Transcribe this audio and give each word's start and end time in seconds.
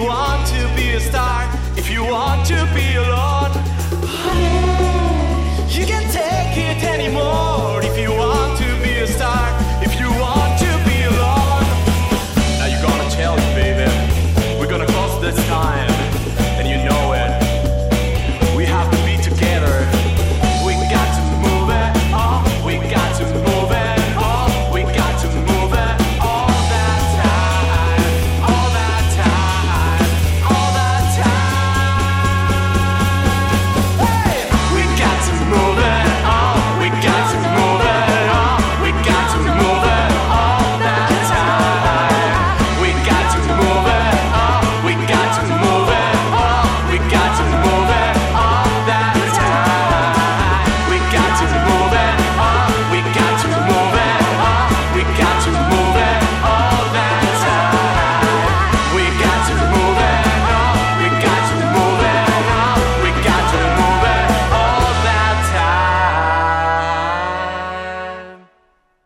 you 0.00 0.06
want 0.06 0.46
to 0.46 0.74
be 0.76 0.90
a 0.92 1.00
star, 1.00 1.46
if 1.76 1.90
you 1.90 2.02
want 2.02 2.46
to 2.46 2.54
be 2.74 2.94
a 2.94 3.02
lord, 3.02 3.52
you 5.68 5.84
can't 5.84 6.10
take 6.10 6.56
it 6.56 6.82
anymore 6.84 7.82
if 7.82 7.98
you 7.98 8.10
want. 8.10 8.29